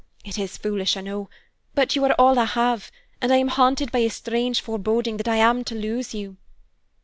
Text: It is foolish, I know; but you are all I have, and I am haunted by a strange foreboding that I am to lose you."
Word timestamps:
It 0.25 0.39
is 0.39 0.57
foolish, 0.57 0.97
I 0.97 1.01
know; 1.01 1.29
but 1.75 1.95
you 1.95 2.03
are 2.05 2.15
all 2.17 2.39
I 2.39 2.45
have, 2.45 2.89
and 3.21 3.31
I 3.31 3.35
am 3.35 3.49
haunted 3.49 3.91
by 3.91 3.99
a 3.99 4.09
strange 4.09 4.59
foreboding 4.59 5.17
that 5.17 5.27
I 5.27 5.35
am 5.35 5.63
to 5.65 5.75
lose 5.75 6.15
you." 6.15 6.37